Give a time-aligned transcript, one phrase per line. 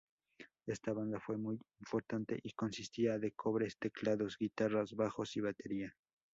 [0.65, 5.95] Esta banda fue muy importante y consistía de cobres, teclados, guitarras, bajos y batería.